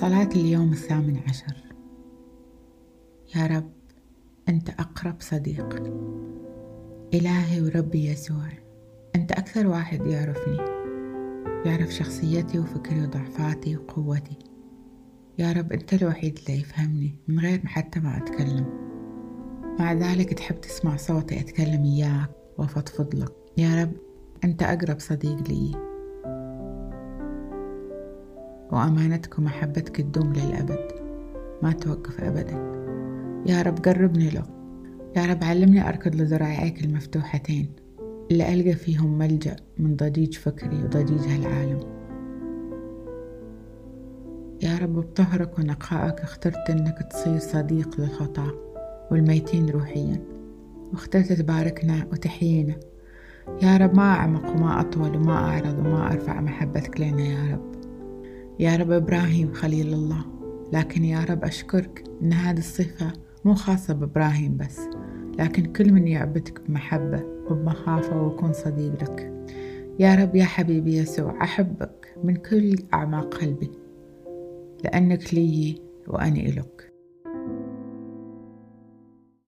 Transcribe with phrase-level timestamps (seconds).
[0.00, 1.56] صلاة اليوم الثامن عشر.
[3.36, 3.72] يا رب
[4.48, 5.82] أنت أقرب صديق.
[7.14, 8.48] إلهي وربي يسوع
[9.16, 10.56] أنت أكثر واحد يعرفني.
[11.66, 14.38] يعرف شخصيتي وفكري وضعفاتي وقوتي.
[15.38, 18.66] يا رب أنت الوحيد اللي يفهمني من غير حتى ما أتكلم.
[19.80, 23.32] مع ذلك تحب تسمع صوتي أتكلم إياك وأفضفض لك.
[23.56, 23.92] يا رب
[24.44, 25.89] أنت أقرب صديق لي.
[28.72, 30.88] وأمانتك ومحبتك تدوم للأبد.
[31.62, 32.80] ما توقف أبدا.
[33.46, 34.44] يا رب قربني له.
[35.16, 37.72] يا رب علمني أركض لذراعيك المفتوحتين.
[38.30, 41.80] اللي ألقى فيهم ملجأ من ضجيج فكري وضجيج هالعالم.
[44.62, 48.52] يا رب بطهرك ونقائك اخترت إنك تصير صديق للخطاة
[49.10, 50.22] والميتين روحيا.
[50.92, 52.74] واخترت تباركنا وتحيينا.
[53.62, 57.89] يا رب ما أعمق وما أطول وما أعرض وما أرفع محبتك لنا يا رب.
[58.60, 60.24] يا رب إبراهيم خليل الله.
[60.72, 63.12] لكن يا رب أشكرك إن هذه الصفة
[63.44, 64.80] مو خاصة بإبراهيم بس
[65.38, 69.46] لكن كل من يعبدك بمحبة وبمخافة ويكون صديق لك.
[69.98, 73.70] يا رب يا حبيبي يسوع أحبك من كل أعماق قلبي
[74.84, 76.89] لأنك لي وأنا إلك.